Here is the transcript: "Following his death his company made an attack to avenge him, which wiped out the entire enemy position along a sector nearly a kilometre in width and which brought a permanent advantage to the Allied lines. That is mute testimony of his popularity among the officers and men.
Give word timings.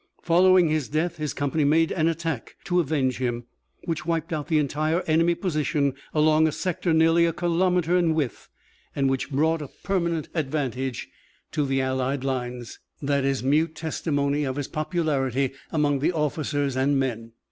"Following 0.23 0.67
his 0.69 0.89
death 0.89 1.17
his 1.17 1.31
company 1.31 1.63
made 1.63 1.91
an 1.91 2.07
attack 2.07 2.55
to 2.63 2.79
avenge 2.79 3.19
him, 3.19 3.43
which 3.83 4.03
wiped 4.03 4.33
out 4.33 4.47
the 4.47 4.57
entire 4.57 5.03
enemy 5.05 5.35
position 5.35 5.93
along 6.11 6.47
a 6.47 6.51
sector 6.51 6.91
nearly 6.91 7.27
a 7.27 7.33
kilometre 7.33 7.95
in 7.95 8.15
width 8.15 8.49
and 8.95 9.11
which 9.11 9.29
brought 9.29 9.61
a 9.61 9.69
permanent 9.83 10.27
advantage 10.33 11.07
to 11.51 11.67
the 11.67 11.81
Allied 11.81 12.23
lines. 12.23 12.79
That 12.99 13.23
is 13.23 13.43
mute 13.43 13.75
testimony 13.75 14.43
of 14.43 14.55
his 14.55 14.67
popularity 14.67 15.51
among 15.69 15.99
the 15.99 16.13
officers 16.13 16.75
and 16.75 16.97
men. 16.97 17.33